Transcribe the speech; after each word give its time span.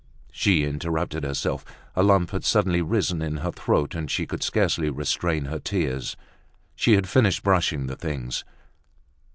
She 0.31 0.63
interrupted 0.63 1.23
herself. 1.23 1.63
A 1.95 2.01
lump 2.01 2.31
had 2.31 2.43
suddenly 2.43 2.81
risen 2.81 3.21
in 3.21 3.37
her 3.37 3.51
throat, 3.51 3.93
and 3.93 4.09
she 4.09 4.25
could 4.25 4.41
scarcely 4.41 4.89
restrain 4.89 5.45
her 5.45 5.59
tears. 5.59 6.17
She 6.75 6.93
had 6.93 7.07
finished 7.07 7.43
brushing 7.43 7.85
the 7.85 7.95
things. 7.95 8.43